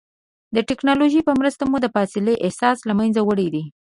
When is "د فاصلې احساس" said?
1.81-2.77